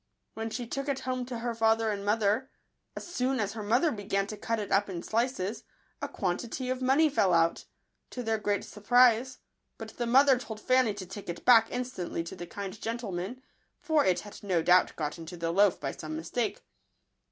When 0.33 0.49
she 0.49 0.65
took 0.65 0.89
it 0.89 1.01
home 1.01 1.27
to 1.27 1.37
her 1.37 1.53
father 1.53 1.91
and 1.91 2.03
mother, 2.03 2.49
as 2.95 3.05
soon 3.05 3.39
as 3.39 3.53
her 3.53 3.61
mother 3.61 3.91
began 3.91 4.25
to 4.25 4.35
cut 4.35 4.57
it 4.57 4.71
up 4.71 4.89
in 4.89 5.03
slices, 5.03 5.63
a 6.01 6.07
quantity 6.07 6.71
of 6.71 6.81
money 6.81 7.07
fell 7.07 7.35
out, 7.35 7.65
to 8.09 8.23
their 8.23 8.39
great 8.39 8.63
surprise; 8.65 9.37
but 9.77 9.89
the 9.97 10.07
mother 10.07 10.39
told 10.39 10.59
Fanny 10.59 10.95
to 10.95 11.05
take 11.05 11.29
it 11.29 11.45
back 11.45 11.67
instantly 11.69 12.23
to 12.23 12.35
the 12.35 12.47
kind 12.47 12.81
gentleman, 12.81 13.43
for 13.79 14.03
it 14.03 14.21
had 14.21 14.41
no 14.41 14.63
doubt 14.63 14.95
got 14.95 15.19
into 15.19 15.37
the 15.37 15.51
loaf 15.51 15.79
by 15.79 15.91
some 15.91 16.15
mistake. 16.15 16.63